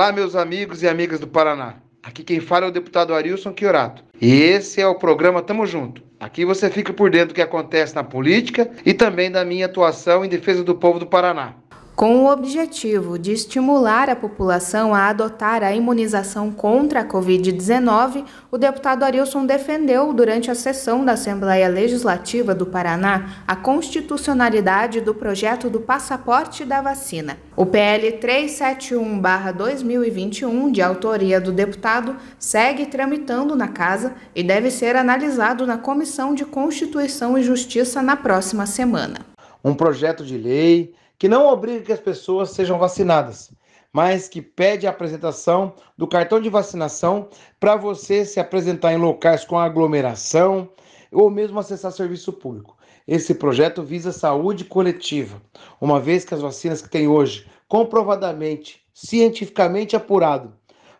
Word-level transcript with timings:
Olá, 0.00 0.12
meus 0.12 0.34
amigos 0.34 0.82
e 0.82 0.88
amigas 0.88 1.20
do 1.20 1.28
Paraná. 1.28 1.74
Aqui 2.02 2.24
quem 2.24 2.40
fala 2.40 2.64
é 2.64 2.68
o 2.70 2.72
deputado 2.72 3.12
Arilson 3.12 3.52
Chiorato. 3.54 4.02
E 4.18 4.32
esse 4.32 4.80
é 4.80 4.86
o 4.86 4.94
programa 4.94 5.42
Tamo 5.42 5.66
Junto. 5.66 6.02
Aqui 6.18 6.42
você 6.42 6.70
fica 6.70 6.90
por 6.90 7.10
dentro 7.10 7.28
do 7.28 7.34
que 7.34 7.42
acontece 7.42 7.94
na 7.94 8.02
política 8.02 8.70
e 8.86 8.94
também 8.94 9.30
da 9.30 9.44
minha 9.44 9.66
atuação 9.66 10.24
em 10.24 10.28
defesa 10.30 10.64
do 10.64 10.74
povo 10.74 10.98
do 10.98 11.06
Paraná. 11.06 11.52
Com 12.00 12.24
o 12.24 12.32
objetivo 12.32 13.18
de 13.18 13.30
estimular 13.30 14.08
a 14.08 14.16
população 14.16 14.94
a 14.94 15.10
adotar 15.10 15.62
a 15.62 15.74
imunização 15.74 16.50
contra 16.50 17.00
a 17.00 17.04
Covid-19, 17.04 18.24
o 18.50 18.56
deputado 18.56 19.02
Arilson 19.02 19.44
defendeu, 19.44 20.10
durante 20.14 20.50
a 20.50 20.54
sessão 20.54 21.04
da 21.04 21.12
Assembleia 21.12 21.68
Legislativa 21.68 22.54
do 22.54 22.64
Paraná, 22.64 23.42
a 23.46 23.54
constitucionalidade 23.54 25.02
do 25.02 25.14
projeto 25.14 25.68
do 25.68 25.78
passaporte 25.78 26.64
da 26.64 26.80
vacina. 26.80 27.36
O 27.54 27.66
PL 27.66 28.12
371-2021, 28.12 30.72
de 30.72 30.80
autoria 30.80 31.38
do 31.38 31.52
deputado, 31.52 32.16
segue 32.38 32.86
tramitando 32.86 33.54
na 33.54 33.68
Casa 33.68 34.14
e 34.34 34.42
deve 34.42 34.70
ser 34.70 34.96
analisado 34.96 35.66
na 35.66 35.76
Comissão 35.76 36.34
de 36.34 36.46
Constituição 36.46 37.36
e 37.36 37.42
Justiça 37.42 38.00
na 38.00 38.16
próxima 38.16 38.64
semana. 38.64 39.18
Um 39.62 39.74
projeto 39.74 40.24
de 40.24 40.38
lei 40.38 40.94
que 41.20 41.28
não 41.28 41.46
obriga 41.46 41.84
que 41.84 41.92
as 41.92 42.00
pessoas 42.00 42.52
sejam 42.52 42.78
vacinadas, 42.78 43.52
mas 43.92 44.26
que 44.26 44.40
pede 44.40 44.86
a 44.86 44.90
apresentação 44.90 45.74
do 45.94 46.08
cartão 46.08 46.40
de 46.40 46.48
vacinação 46.48 47.28
para 47.60 47.76
você 47.76 48.24
se 48.24 48.40
apresentar 48.40 48.94
em 48.94 48.96
locais 48.96 49.44
com 49.44 49.58
aglomeração 49.58 50.70
ou 51.12 51.28
mesmo 51.28 51.60
acessar 51.60 51.92
serviço 51.92 52.32
público. 52.32 52.74
Esse 53.06 53.34
projeto 53.34 53.82
visa 53.82 54.12
saúde 54.12 54.64
coletiva, 54.64 55.42
uma 55.78 56.00
vez 56.00 56.24
que 56.24 56.32
as 56.32 56.40
vacinas 56.40 56.80
que 56.80 56.88
tem 56.88 57.06
hoje, 57.06 57.46
comprovadamente, 57.68 58.80
cientificamente 58.94 59.94
apurado, 59.94 60.54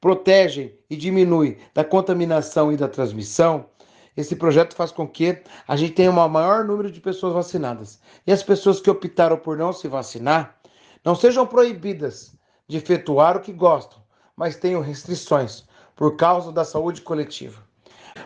protegem 0.00 0.72
e 0.88 0.96
diminuem 0.96 1.58
da 1.74 1.84
contaminação 1.84 2.72
e 2.72 2.76
da 2.78 2.88
transmissão, 2.88 3.66
esse 4.16 4.34
projeto 4.34 4.74
faz 4.74 4.90
com 4.90 5.06
que 5.06 5.42
a 5.68 5.76
gente 5.76 5.92
tenha 5.92 6.10
um 6.10 6.28
maior 6.28 6.64
número 6.64 6.90
de 6.90 7.00
pessoas 7.00 7.34
vacinadas. 7.34 8.00
E 8.26 8.32
as 8.32 8.42
pessoas 8.42 8.80
que 8.80 8.90
optaram 8.90 9.36
por 9.36 9.56
não 9.56 9.72
se 9.72 9.88
vacinar 9.88 10.56
não 11.04 11.14
sejam 11.14 11.46
proibidas 11.46 12.36
de 12.66 12.78
efetuar 12.78 13.36
o 13.36 13.40
que 13.40 13.52
gostam, 13.52 13.98
mas 14.34 14.56
tenham 14.56 14.80
restrições 14.80 15.64
por 15.94 16.16
causa 16.16 16.50
da 16.50 16.64
saúde 16.64 17.00
coletiva. 17.02 17.62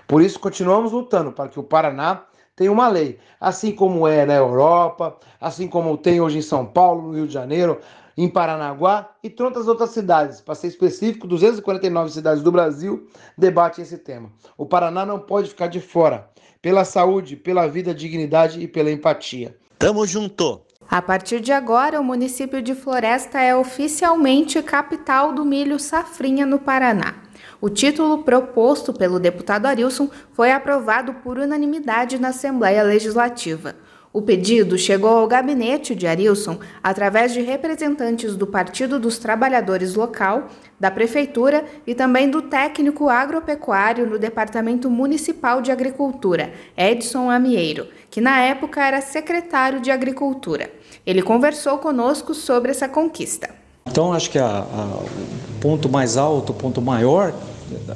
Por 0.06 0.22
isso, 0.22 0.38
continuamos 0.38 0.92
lutando 0.92 1.33
para 1.33 1.48
que 1.48 1.58
o 1.58 1.64
Paraná 1.64 2.24
tenha 2.56 2.70
uma 2.70 2.88
lei, 2.88 3.18
assim 3.41 3.72
como 3.72 4.06
é 4.06 4.24
na 4.24 4.34
Europa, 4.34 5.18
assim 5.41 5.68
como 5.68 5.96
tem 5.96 6.20
hoje 6.20 6.38
em 6.38 6.42
São 6.42 6.66
Paulo, 6.66 7.08
no 7.08 7.14
Rio 7.14 7.27
de 7.27 7.33
Janeiro, 7.33 7.80
em 8.23 8.29
Paranaguá 8.29 9.13
e 9.23 9.31
tantas 9.31 9.67
outras 9.67 9.91
cidades. 9.91 10.43
Para 10.43 10.55
ser 10.55 10.67
específico, 10.67 11.27
249 11.27 12.11
cidades 12.11 12.43
do 12.43 12.53
Brasil 12.53 13.09
debatem 13.37 13.83
esse 13.83 13.97
tema. 13.97 14.31
O 14.59 14.67
Paraná 14.67 15.07
não 15.07 15.19
pode 15.19 15.49
ficar 15.49 15.69
de 15.69 15.81
fora, 15.81 16.29
pela 16.61 16.85
saúde, 16.85 17.35
pela 17.35 17.67
vida, 17.67 17.95
dignidade 17.95 18.61
e 18.61 18.69
pela 18.69 18.91
empatia. 18.91 19.57
Tamo 19.79 20.07
junto! 20.07 20.61
A 20.87 21.01
partir 21.01 21.41
de 21.41 21.51
agora, 21.51 21.98
o 21.98 22.05
município 22.05 22.61
de 22.61 22.75
Floresta 22.75 23.41
é 23.41 23.57
oficialmente 23.57 24.63
capital 24.63 25.33
do 25.33 25.43
milho 25.43 25.79
safrinha 25.79 26.45
no 26.45 26.59
Paraná. 26.59 27.23
O 27.59 27.71
título 27.71 28.23
proposto 28.23 28.93
pelo 28.93 29.19
deputado 29.19 29.65
Arilson 29.65 30.11
foi 30.33 30.53
aprovado 30.53 31.15
por 31.15 31.39
unanimidade 31.39 32.19
na 32.19 32.29
Assembleia 32.29 32.83
Legislativa. 32.83 33.77
O 34.12 34.20
pedido 34.20 34.77
chegou 34.77 35.11
ao 35.11 35.28
gabinete 35.28 35.94
de 35.94 36.05
Arilson 36.05 36.58
através 36.83 37.33
de 37.33 37.42
representantes 37.42 38.34
do 38.34 38.44
Partido 38.44 38.98
dos 38.98 39.19
Trabalhadores 39.19 39.94
Local, 39.94 40.48
da 40.80 40.91
Prefeitura 40.91 41.64
e 41.86 41.94
também 41.94 42.28
do 42.28 42.42
técnico 42.42 43.08
agropecuário 43.08 44.11
no 44.11 44.19
Departamento 44.19 44.91
Municipal 44.91 45.62
de 45.62 45.70
Agricultura, 45.70 46.52
Edson 46.77 47.30
Amieiro, 47.30 47.86
que 48.11 48.20
na 48.20 48.40
época 48.40 48.85
era 48.85 49.01
secretário 49.01 49.80
de 49.80 49.92
Agricultura. 49.92 50.68
Ele 51.06 51.23
conversou 51.23 51.79
conosco 51.79 52.35
sobre 52.35 52.73
essa 52.73 52.89
conquista. 52.89 53.51
Então, 53.86 54.12
acho 54.12 54.29
que 54.29 54.40
a, 54.40 54.45
a, 54.45 55.05
o 55.05 55.61
ponto 55.61 55.89
mais 55.89 56.17
alto, 56.17 56.51
o 56.51 56.55
ponto 56.55 56.83
maior 56.83 57.33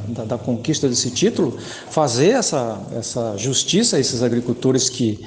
da, 0.09 0.25
da, 0.25 0.39
conquista 0.39 0.89
desse 0.89 1.11
título, 1.11 1.59
fazer 1.91 2.31
essa, 2.31 2.81
essa 2.97 3.37
justiça 3.37 3.97
a 3.97 4.01
esses 4.01 4.23
agricultores 4.23 4.89
que 4.89 5.21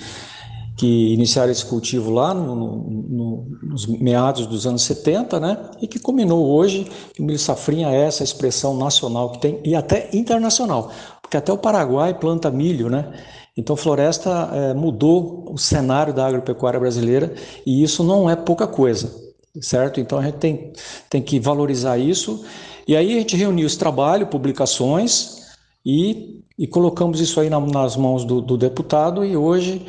que 0.78 1.14
iniciaram 1.14 1.52
esse 1.52 1.66
cultivo 1.66 2.12
lá 2.12 2.36
no, 2.36 2.56
no, 2.56 3.48
nos 3.64 3.88
meados 3.88 4.46
dos 4.46 4.68
anos 4.68 4.84
70, 4.84 5.40
né? 5.40 5.58
E 5.82 5.88
que 5.88 5.98
culminou 5.98 6.48
hoje, 6.56 6.88
que 7.14 7.22
o 7.22 7.26
milho 7.26 7.40
safrinha 7.40 7.90
é 7.90 8.06
essa 8.06 8.24
expressão 8.24 8.78
nacional 8.78 9.32
que 9.32 9.40
tem, 9.40 9.60
e 9.66 9.76
até 9.76 10.08
internacional, 10.14 10.92
porque 11.20 11.36
até 11.36 11.52
o 11.52 11.58
Paraguai 11.58 12.14
planta 12.14 12.52
milho, 12.52 12.90
né? 12.90 13.12
Então, 13.58 13.76
floresta 13.76 14.52
é, 14.54 14.74
mudou 14.76 15.52
o 15.52 15.58
cenário 15.58 16.14
da 16.14 16.28
agropecuária 16.28 16.80
brasileira 16.80 17.34
e 17.66 17.82
isso 17.82 18.04
não 18.04 18.30
é 18.30 18.36
pouca 18.36 18.68
coisa, 18.68 19.12
certo? 19.60 20.00
Então, 20.00 20.20
a 20.20 20.24
gente 20.24 20.38
tem, 20.38 20.74
tem 21.10 21.24
que 21.24 21.40
valorizar 21.40 21.98
isso. 21.98 22.46
E 22.88 22.96
aí 22.96 23.16
a 23.16 23.20
gente 23.20 23.36
reuniu 23.36 23.66
esse 23.66 23.80
trabalho, 23.80 24.28
publicações 24.28 25.48
e, 25.84 26.44
e 26.56 26.68
colocamos 26.68 27.20
isso 27.20 27.40
aí 27.40 27.50
na, 27.50 27.60
nas 27.60 27.98
mãos 27.98 28.24
do, 28.24 28.42
do 28.42 28.56
deputado 28.56 29.26
e 29.26 29.36
hoje 29.36 29.84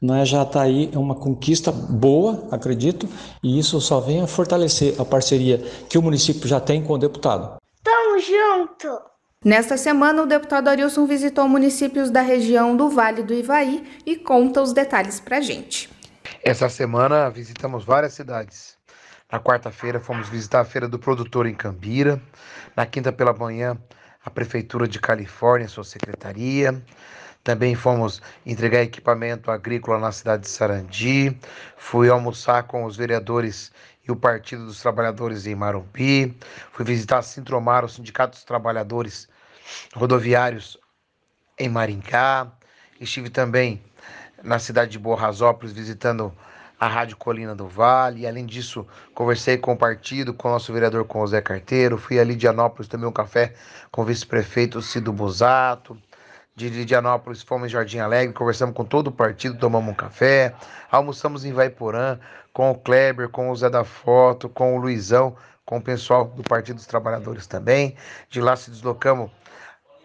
né, 0.00 0.24
já 0.24 0.42
está 0.42 0.62
aí 0.62 0.90
é 0.92 0.98
uma 0.98 1.14
conquista 1.14 1.72
boa, 1.72 2.46
acredito, 2.50 3.08
e 3.42 3.58
isso 3.58 3.80
só 3.80 4.00
vem 4.00 4.22
a 4.22 4.26
fortalecer 4.26 5.00
a 5.00 5.04
parceria 5.04 5.58
que 5.88 5.96
o 5.96 6.02
município 6.02 6.46
já 6.48 6.60
tem 6.60 6.82
com 6.82 6.94
o 6.94 6.98
deputado. 6.98 7.56
Tamo 7.82 8.18
junto! 8.18 9.14
Nesta 9.44 9.76
semana, 9.76 10.22
o 10.22 10.26
deputado 10.26 10.68
Arilson 10.68 11.04
visitou 11.04 11.46
municípios 11.46 12.10
da 12.10 12.22
região 12.22 12.74
do 12.74 12.88
Vale 12.88 13.22
do 13.22 13.34
Ivaí 13.34 13.84
e 14.06 14.16
conta 14.16 14.62
os 14.62 14.72
detalhes 14.72 15.20
para 15.20 15.40
gente. 15.42 15.90
Essa 16.42 16.68
semana 16.70 17.28
visitamos 17.28 17.84
várias 17.84 18.14
cidades. 18.14 18.78
Na 19.30 19.38
quarta-feira 19.38 20.00
fomos 20.00 20.28
visitar 20.28 20.60
a 20.60 20.64
Feira 20.64 20.88
do 20.88 20.98
Produtor 20.98 21.46
em 21.46 21.54
Cambira. 21.54 22.22
Na 22.74 22.86
quinta 22.86 23.12
pela 23.12 23.34
manhã, 23.34 23.76
a 24.24 24.30
Prefeitura 24.30 24.88
de 24.88 24.98
Califórnia, 24.98 25.68
sua 25.68 25.84
secretaria. 25.84 26.82
Também 27.44 27.74
fomos 27.74 28.22
entregar 28.46 28.80
equipamento 28.80 29.50
agrícola 29.50 29.98
na 29.98 30.10
cidade 30.10 30.44
de 30.44 30.48
Sarandi. 30.48 31.38
Fui 31.76 32.08
almoçar 32.08 32.62
com 32.62 32.86
os 32.86 32.96
vereadores 32.96 33.70
e 34.08 34.10
o 34.10 34.16
Partido 34.16 34.64
dos 34.64 34.80
Trabalhadores 34.80 35.46
em 35.46 35.54
Marumpi. 35.54 36.34
Fui 36.72 36.86
visitar 36.86 37.20
Sintromar, 37.20 37.84
o 37.84 37.88
Sindicato 37.88 38.32
dos 38.32 38.44
Trabalhadores 38.44 39.28
Rodoviários 39.94 40.78
em 41.58 41.68
Maringá. 41.68 42.50
Estive 42.98 43.28
também 43.28 43.82
na 44.42 44.58
cidade 44.58 44.92
de 44.92 44.98
Borrasópolis 44.98 45.74
visitando 45.74 46.34
a 46.80 46.88
Rádio 46.88 47.18
Colina 47.18 47.54
do 47.54 47.68
Vale. 47.68 48.22
E, 48.22 48.26
além 48.26 48.46
disso, 48.46 48.86
conversei 49.14 49.58
com 49.58 49.74
o 49.74 49.76
partido, 49.76 50.32
com 50.32 50.48
o 50.48 50.52
nosso 50.52 50.72
vereador, 50.72 51.04
com 51.04 51.20
o 51.20 51.26
Zé 51.26 51.42
Carteiro. 51.42 51.98
Fui 51.98 52.18
ali 52.18 52.36
de 52.36 52.48
Anópolis, 52.48 52.88
tomei 52.88 53.06
um 53.06 53.12
café 53.12 53.52
com 53.92 54.00
o 54.00 54.04
vice-prefeito 54.06 54.80
Cido 54.80 55.12
Bosato 55.12 55.94
de 56.56 56.68
Lidianópolis, 56.68 57.42
fomos 57.42 57.66
em 57.66 57.70
Jardim 57.70 57.98
Alegre, 57.98 58.32
conversamos 58.32 58.76
com 58.76 58.84
todo 58.84 59.08
o 59.08 59.12
partido, 59.12 59.58
tomamos 59.58 59.90
um 59.90 59.94
café, 59.94 60.54
almoçamos 60.90 61.44
em 61.44 61.52
Vaiporã 61.52 62.18
com 62.52 62.70
o 62.70 62.74
Kleber, 62.76 63.28
com 63.28 63.50
o 63.50 63.56
Zé 63.56 63.68
da 63.68 63.82
Foto, 63.82 64.48
com 64.48 64.76
o 64.76 64.80
Luizão, 64.80 65.36
com 65.64 65.78
o 65.78 65.82
pessoal 65.82 66.26
do 66.26 66.42
Partido 66.44 66.76
dos 66.76 66.86
Trabalhadores 66.86 67.48
também. 67.48 67.96
De 68.30 68.40
lá 68.40 68.54
se 68.54 68.70
deslocamos 68.70 69.30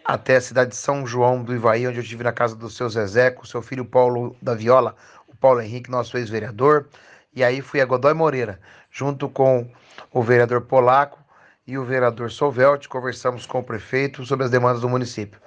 até 0.04 0.36
a 0.36 0.40
cidade 0.40 0.70
de 0.70 0.76
São 0.76 1.06
João 1.06 1.44
do 1.44 1.54
Ivaí, 1.54 1.86
onde 1.86 1.98
eu 1.98 2.02
estive 2.02 2.24
na 2.24 2.32
casa 2.32 2.56
do 2.56 2.68
seu 2.68 2.88
Zezé, 2.88 3.30
com 3.30 3.44
seu 3.44 3.62
filho 3.62 3.84
Paulo 3.84 4.34
da 4.42 4.54
Viola, 4.54 4.96
o 5.28 5.36
Paulo 5.36 5.60
Henrique, 5.60 5.88
nosso 5.88 6.18
ex-vereador. 6.18 6.88
E 7.32 7.44
aí 7.44 7.62
fui 7.62 7.80
a 7.80 7.84
Godói 7.84 8.12
Moreira, 8.12 8.58
junto 8.90 9.28
com 9.28 9.70
o 10.12 10.20
vereador 10.20 10.62
Polaco 10.62 11.20
e 11.70 11.78
o 11.78 11.84
vereador 11.84 12.32
Solvelt, 12.32 12.88
conversamos 12.88 13.46
com 13.46 13.60
o 13.60 13.62
prefeito 13.62 14.26
sobre 14.26 14.44
as 14.44 14.50
demandas 14.50 14.80
do 14.80 14.88
município. 14.88 15.40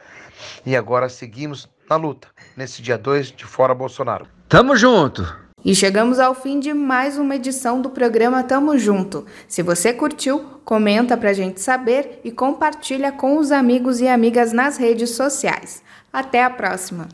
E 0.65 0.73
agora 0.73 1.09
seguimos 1.09 1.69
na 1.89 1.97
luta, 1.97 2.29
nesse 2.55 2.81
dia 2.81 2.97
2 2.97 3.33
de 3.33 3.43
Fora 3.43 3.75
Bolsonaro. 3.75 4.25
Tamo 4.47 4.73
junto! 4.73 5.43
E 5.65 5.75
chegamos 5.75 6.19
ao 6.19 6.33
fim 6.33 6.61
de 6.61 6.73
mais 6.73 7.17
uma 7.17 7.35
edição 7.35 7.81
do 7.81 7.89
programa 7.89 8.43
Tamo 8.43 8.77
Junto. 8.77 9.25
Se 9.47 9.61
você 9.61 9.93
curtiu, 9.93 10.61
comenta 10.65 11.17
pra 11.17 11.33
gente 11.33 11.61
saber 11.61 12.19
e 12.23 12.31
compartilha 12.31 13.11
com 13.11 13.37
os 13.37 13.51
amigos 13.51 14.01
e 14.01 14.07
amigas 14.07 14.51
nas 14.51 14.77
redes 14.77 15.11
sociais. 15.11 15.81
Até 16.11 16.43
a 16.43 16.49
próxima. 16.49 17.07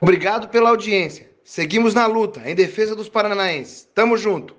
Obrigado 0.00 0.48
pela 0.48 0.70
audiência. 0.70 1.30
Seguimos 1.44 1.94
na 1.94 2.06
luta 2.06 2.42
em 2.44 2.54
defesa 2.54 2.96
dos 2.96 3.08
paranaenses. 3.08 3.88
Tamo 3.94 4.16
junto. 4.16 4.55